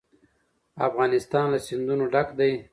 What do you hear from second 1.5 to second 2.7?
له سیندونه ډک دی.